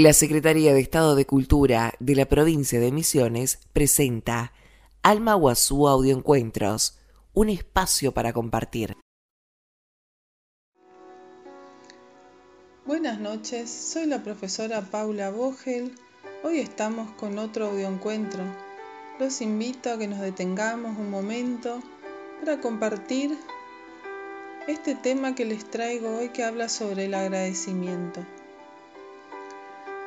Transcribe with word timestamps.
La 0.00 0.12
Secretaría 0.12 0.72
de 0.72 0.78
Estado 0.78 1.16
de 1.16 1.26
Cultura 1.26 1.92
de 1.98 2.14
la 2.14 2.26
provincia 2.26 2.78
de 2.78 2.92
Misiones 2.92 3.58
presenta 3.72 4.52
Alma 5.02 5.34
Guazú 5.34 5.88
Audioencuentros, 5.88 7.00
un 7.34 7.48
espacio 7.48 8.14
para 8.14 8.32
compartir. 8.32 8.96
Buenas 12.86 13.18
noches, 13.18 13.68
soy 13.70 14.06
la 14.06 14.22
profesora 14.22 14.82
Paula 14.82 15.30
Vogel. 15.30 15.92
Hoy 16.44 16.60
estamos 16.60 17.10
con 17.16 17.36
otro 17.40 17.66
audioencuentro. 17.66 18.44
Los 19.18 19.40
invito 19.40 19.90
a 19.90 19.98
que 19.98 20.06
nos 20.06 20.20
detengamos 20.20 20.96
un 20.96 21.10
momento 21.10 21.82
para 22.38 22.60
compartir 22.60 23.36
este 24.68 24.94
tema 24.94 25.34
que 25.34 25.44
les 25.44 25.68
traigo 25.68 26.18
hoy 26.18 26.28
que 26.28 26.44
habla 26.44 26.68
sobre 26.68 27.06
el 27.06 27.14
agradecimiento. 27.14 28.24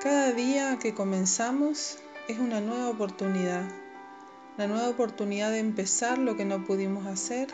Cada 0.01 0.31
día 0.31 0.79
que 0.79 0.93
comenzamos 0.93 1.97
es 2.27 2.39
una 2.39 2.59
nueva 2.59 2.89
oportunidad, 2.89 3.63
la 4.57 4.67
nueva 4.67 4.89
oportunidad 4.89 5.51
de 5.51 5.59
empezar 5.59 6.17
lo 6.17 6.35
que 6.35 6.45
no 6.45 6.65
pudimos 6.65 7.05
hacer 7.05 7.49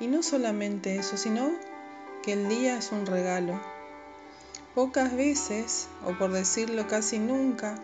y 0.00 0.06
no 0.06 0.22
solamente 0.22 0.96
eso, 0.96 1.16
sino 1.16 1.50
que 2.22 2.34
el 2.34 2.48
día 2.48 2.76
es 2.78 2.92
un 2.92 3.06
regalo 3.06 3.60
Pocas 4.74 5.14
veces, 5.14 5.86
o 6.04 6.18
por 6.18 6.32
decirlo 6.32 6.88
casi 6.88 7.20
nunca, 7.20 7.76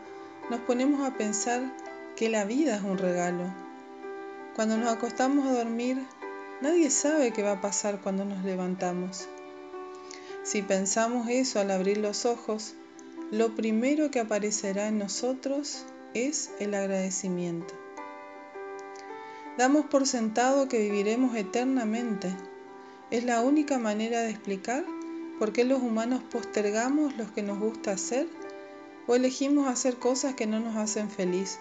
nos 0.51 0.59
ponemos 0.59 1.09
a 1.09 1.17
pensar 1.17 1.63
que 2.17 2.29
la 2.29 2.45
vida 2.45 2.75
es 2.75 2.83
un 2.83 2.99
regalo. 2.99 3.45
Cuando 4.57 4.77
nos 4.77 4.93
acostamos 4.93 5.47
a 5.47 5.53
dormir, 5.53 6.05
nadie 6.61 6.91
sabe 6.91 7.33
qué 7.33 7.45
va 7.45 7.53
a 7.53 7.61
pasar 7.61 8.01
cuando 8.01 8.25
nos 8.25 8.43
levantamos. 8.43 9.29
Si 10.43 10.63
pensamos 10.63 11.29
eso 11.29 11.61
al 11.61 11.71
abrir 11.71 11.99
los 11.99 12.27
ojos, 12.27 12.75
lo 13.31 13.55
primero 13.55 14.11
que 14.11 14.21
aparecerá 14.21 14.89
en 14.89 14.99
nosotros 14.99 15.85
es 16.15 16.51
el 16.59 16.75
agradecimiento. 16.75 17.75
Damos 19.57 19.87
por 19.87 20.07
sentado 20.07 20.69
que 20.69 20.79
viviremos 20.79 21.37
eternamente. 21.37 22.35
Es 23.11 23.25
la 23.25 23.41
única 23.41 23.79
manera 23.79 24.21
de 24.21 24.31
explicar 24.31 24.85
¿Por 25.41 25.55
qué 25.55 25.65
los 25.65 25.81
humanos 25.81 26.23
postergamos 26.31 27.17
lo 27.17 27.33
que 27.33 27.43
nos 27.43 27.59
gusta 27.59 27.93
hacer 27.93 28.29
o 29.07 29.15
elegimos 29.15 29.69
hacer 29.69 29.97
cosas 29.97 30.35
que 30.35 30.47
no 30.47 30.61
nos 30.61 30.77
hacen 30.77 31.09
feliz? 31.09 31.59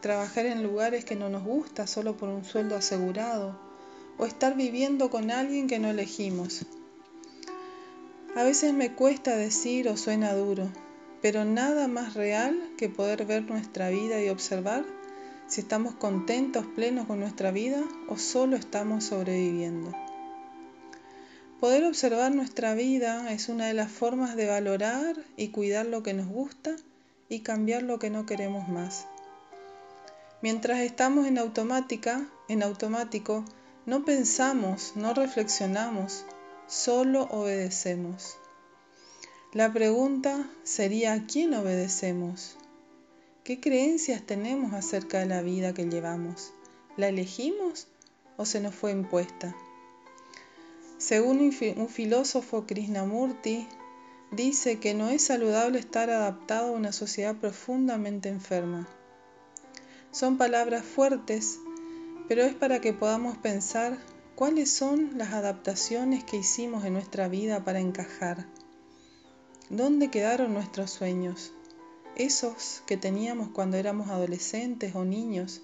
Trabajar 0.00 0.46
en 0.46 0.62
lugares 0.62 1.04
que 1.04 1.14
no 1.14 1.28
nos 1.28 1.44
gusta 1.44 1.86
solo 1.86 2.16
por 2.16 2.30
un 2.30 2.42
sueldo 2.46 2.74
asegurado 2.74 3.60
o 4.16 4.24
estar 4.24 4.56
viviendo 4.56 5.10
con 5.10 5.30
alguien 5.30 5.66
que 5.66 5.78
no 5.78 5.88
elegimos. 5.88 6.64
A 8.36 8.42
veces 8.42 8.74
me 8.74 8.92
cuesta 8.92 9.34
decir 9.34 9.88
o 9.88 9.96
suena 9.96 10.34
duro, 10.34 10.68
pero 11.22 11.46
nada 11.46 11.88
más 11.88 12.12
real 12.12 12.70
que 12.76 12.90
poder 12.90 13.24
ver 13.24 13.44
nuestra 13.44 13.88
vida 13.88 14.22
y 14.22 14.28
observar 14.28 14.84
si 15.46 15.62
estamos 15.62 15.94
contentos, 15.94 16.66
plenos 16.66 17.06
con 17.06 17.18
nuestra 17.18 17.50
vida 17.50 17.82
o 18.10 18.18
solo 18.18 18.56
estamos 18.56 19.04
sobreviviendo. 19.04 19.90
Poder 21.60 21.84
observar 21.84 22.34
nuestra 22.34 22.74
vida 22.74 23.32
es 23.32 23.48
una 23.48 23.68
de 23.68 23.72
las 23.72 23.90
formas 23.90 24.36
de 24.36 24.46
valorar 24.46 25.16
y 25.38 25.48
cuidar 25.48 25.86
lo 25.86 26.02
que 26.02 26.12
nos 26.12 26.26
gusta 26.26 26.76
y 27.30 27.40
cambiar 27.40 27.84
lo 27.84 27.98
que 27.98 28.10
no 28.10 28.26
queremos 28.26 28.68
más. 28.68 29.06
Mientras 30.42 30.80
estamos 30.80 31.26
en 31.26 31.38
automática, 31.38 32.28
en 32.50 32.62
automático, 32.62 33.46
no 33.86 34.04
pensamos, 34.04 34.92
no 34.94 35.14
reflexionamos, 35.14 36.26
solo 36.66 37.28
obedecemos. 37.30 38.36
La 39.52 39.72
pregunta 39.72 40.50
sería 40.64 41.12
¿a 41.12 41.26
quién 41.26 41.54
obedecemos? 41.54 42.56
¿Qué 43.44 43.60
creencias 43.60 44.22
tenemos 44.22 44.72
acerca 44.72 45.20
de 45.20 45.26
la 45.26 45.42
vida 45.42 45.72
que 45.72 45.84
llevamos? 45.84 46.52
¿La 46.96 47.08
elegimos 47.08 47.86
o 48.36 48.44
se 48.44 48.60
nos 48.60 48.74
fue 48.74 48.90
impuesta? 48.90 49.54
Según 50.98 51.38
un 51.38 51.88
filósofo 51.88 52.66
Krishnamurti, 52.66 53.68
dice 54.32 54.80
que 54.80 54.94
no 54.94 55.08
es 55.08 55.22
saludable 55.22 55.78
estar 55.78 56.10
adaptado 56.10 56.68
a 56.68 56.76
una 56.76 56.90
sociedad 56.90 57.36
profundamente 57.36 58.28
enferma. 58.28 58.88
Son 60.10 60.38
palabras 60.38 60.84
fuertes, 60.84 61.58
pero 62.28 62.42
es 62.42 62.54
para 62.54 62.80
que 62.80 62.92
podamos 62.92 63.38
pensar 63.38 63.98
cuáles 64.36 64.70
son 64.70 65.16
las 65.16 65.32
adaptaciones 65.32 66.22
que 66.22 66.36
hicimos 66.36 66.84
en 66.84 66.92
nuestra 66.92 67.26
vida 67.26 67.64
para 67.64 67.80
encajar. 67.80 68.46
¿Dónde 69.70 70.10
quedaron 70.10 70.52
nuestros 70.52 70.90
sueños? 70.90 71.52
Esos 72.16 72.82
que 72.86 72.98
teníamos 72.98 73.48
cuando 73.48 73.78
éramos 73.78 74.10
adolescentes 74.10 74.94
o 74.94 75.06
niños. 75.06 75.62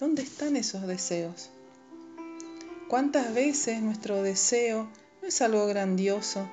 ¿Dónde 0.00 0.22
están 0.22 0.56
esos 0.56 0.84
deseos? 0.88 1.50
¿Cuántas 2.88 3.32
veces 3.34 3.80
nuestro 3.82 4.20
deseo 4.20 4.88
no 5.22 5.28
es 5.28 5.40
algo 5.40 5.66
grandioso? 5.66 6.50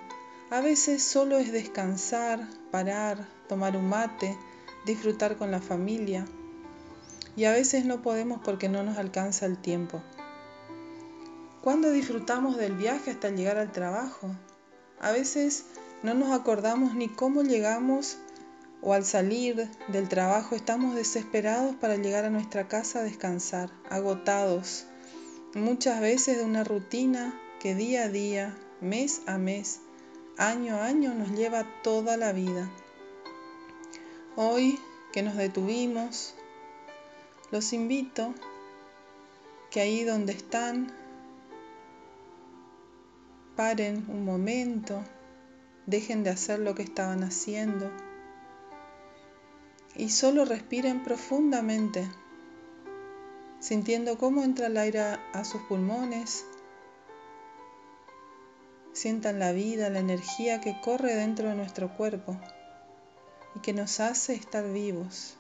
A 0.52 0.62
veces 0.62 1.02
solo 1.02 1.40
es 1.40 1.52
descansar, 1.52 2.48
parar, 2.70 3.28
tomar 3.50 3.76
un 3.76 3.90
mate, 3.90 4.38
disfrutar 4.86 5.36
con 5.36 5.50
la 5.50 5.62
familia. 5.62 6.28
Y 7.36 7.46
a 7.46 7.52
veces 7.52 7.86
no 7.86 8.04
podemos 8.04 8.40
porque 8.44 8.70
no 8.70 8.84
nos 8.84 9.00
alcanza 9.00 9.48
el 9.48 9.58
tiempo. 9.58 10.04
¿Cuándo 11.66 11.90
disfrutamos 11.90 12.58
del 12.58 12.74
viaje 12.76 13.10
hasta 13.10 13.32
llegar 13.32 13.58
al 13.58 13.72
trabajo? 13.72 14.30
A 15.00 15.12
veces 15.12 15.66
no 16.04 16.14
nos 16.14 16.32
acordamos 16.32 16.94
ni 16.94 17.10
cómo 17.10 17.42
llegamos 17.42 18.20
o 18.84 18.94
al 18.94 19.04
salir 19.04 19.68
del 19.88 20.08
trabajo 20.08 20.56
estamos 20.56 20.94
desesperados 20.94 21.76
para 21.76 21.96
llegar 21.96 22.24
a 22.24 22.30
nuestra 22.30 22.68
casa 22.68 23.00
a 23.00 23.04
descansar, 23.04 23.72
agotados, 23.90 24.86
muchas 25.56 26.02
veces 26.02 26.38
de 26.38 26.44
una 26.44 26.64
rutina 26.64 27.34
que 27.60 27.74
día 27.74 28.04
a 28.04 28.10
día, 28.10 28.56
mes 28.80 29.24
a 29.26 29.40
mes, 29.40 29.80
año 30.38 30.76
a 30.76 30.86
año 30.86 31.16
nos 31.16 31.32
lleva 31.32 31.66
toda 31.82 32.16
la 32.16 32.32
vida. 32.32 32.70
Hoy 34.36 34.80
que 35.12 35.24
nos 35.24 35.36
detuvimos, 35.36 36.36
los 37.50 37.74
invito 37.74 38.36
que 39.72 39.82
ahí 39.82 40.04
donde 40.04 40.34
están, 40.34 41.05
paren 43.56 44.06
un 44.10 44.26
momento, 44.26 45.02
dejen 45.86 46.24
de 46.24 46.30
hacer 46.30 46.60
lo 46.60 46.76
que 46.76 46.84
estaban 46.84 47.24
haciendo 47.24 47.92
y 49.96 50.10
solo 50.10 50.46
respiren 50.46 51.04
profundamente 51.04 52.08
sintiendo 53.66 54.18
cómo 54.20 54.44
entra 54.44 54.68
el 54.68 54.78
aire 54.78 55.00
a 55.34 55.44
sus 55.44 55.62
pulmones. 55.64 56.46
Sientan 58.94 59.40
la 59.40 59.54
vida, 59.54 59.90
la 59.90 60.00
energía 60.00 60.62
que 60.62 60.80
corre 60.82 61.16
dentro 61.16 61.50
de 61.50 61.56
nuestro 61.56 61.90
cuerpo 61.98 62.38
y 63.56 63.62
que 63.62 63.74
nos 63.74 64.00
hace 64.00 64.36
estar 64.36 64.72
vivos. 64.72 65.36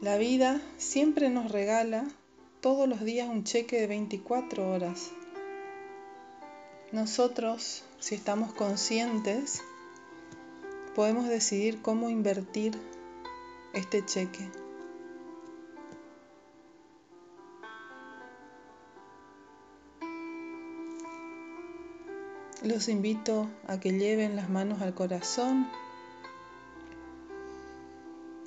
La 0.00 0.16
vida 0.16 0.62
siempre 0.78 1.28
nos 1.28 1.52
regala 1.52 2.08
todos 2.62 2.88
los 2.88 3.04
días 3.04 3.28
un 3.28 3.44
cheque 3.44 3.78
de 3.82 3.86
24 3.86 4.70
horas. 4.70 5.10
Nosotros, 6.90 7.84
si 7.98 8.14
estamos 8.14 8.54
conscientes, 8.54 9.62
podemos 10.94 11.28
decidir 11.28 11.82
cómo 11.82 12.08
invertir 12.08 12.72
este 13.74 14.02
cheque. 14.02 14.48
Los 22.62 22.88
invito 22.88 23.50
a 23.66 23.78
que 23.80 23.92
lleven 23.92 24.34
las 24.34 24.48
manos 24.48 24.80
al 24.80 24.94
corazón, 24.94 25.68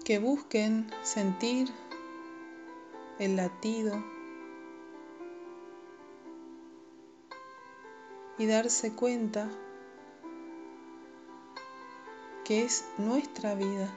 que 0.03 0.19
busquen 0.19 0.91
sentir 1.01 1.69
el 3.19 3.37
latido 3.37 4.03
y 8.37 8.45
darse 8.45 8.93
cuenta 8.93 9.49
que 12.43 12.63
es 12.63 12.83
nuestra 12.97 13.55
vida. 13.55 13.89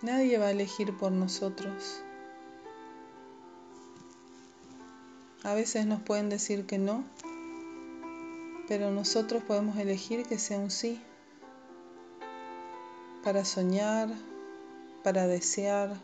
Nadie 0.00 0.38
va 0.38 0.46
a 0.46 0.50
elegir 0.52 0.96
por 0.96 1.10
nosotros. 1.10 2.02
A 5.42 5.54
veces 5.54 5.86
nos 5.86 6.00
pueden 6.02 6.28
decir 6.28 6.66
que 6.66 6.78
no, 6.78 7.04
pero 8.68 8.90
nosotros 8.90 9.42
podemos 9.42 9.78
elegir 9.78 10.26
que 10.26 10.38
sea 10.38 10.58
un 10.58 10.70
sí, 10.70 11.02
para 13.24 13.46
soñar, 13.46 14.10
para 15.02 15.26
desear, 15.26 15.96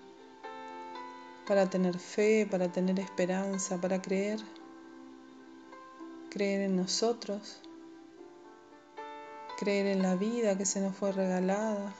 para 1.46 1.68
tener 1.68 1.98
fe, 1.98 2.48
para 2.50 2.72
tener 2.72 2.98
esperanza, 2.98 3.78
para 3.78 4.00
creer, 4.00 4.40
creer 6.30 6.62
en 6.62 6.76
nosotros, 6.76 7.60
creer 9.58 9.86
en 9.86 10.02
la 10.02 10.16
vida 10.16 10.56
que 10.56 10.64
se 10.64 10.80
nos 10.80 10.96
fue 10.96 11.12
regalada. 11.12 11.94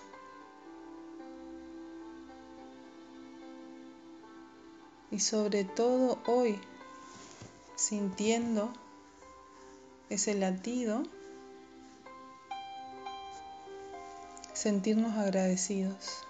Y 5.11 5.21
sobre 5.21 5.65
todo 5.65 6.19
hoy, 6.27 6.59
sintiendo 7.77 8.73
ese 10.11 10.35
latido, 10.35 11.03
sentirnos 14.53 15.17
agradecidos. 15.17 16.25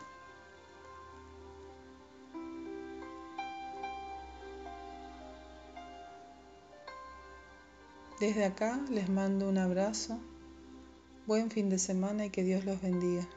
Desde 8.21 8.45
acá 8.45 8.81
les 8.91 9.09
mando 9.09 9.49
un 9.49 9.59
abrazo, 9.59 10.19
buen 11.27 11.51
fin 11.51 11.69
de 11.69 11.79
semana 11.79 12.27
y 12.27 12.31
que 12.31 12.43
Dios 12.43 12.65
los 12.65 12.81
bendiga. 12.81 13.29